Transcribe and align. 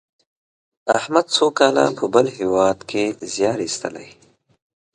احمد 0.97 1.25
څو 1.35 1.45
کاله 1.59 1.85
په 1.97 2.05
بل 2.13 2.25
هېواد 2.37 2.77
کې 2.89 3.03
زیار 3.33 3.57
ایستلی. 3.65 4.09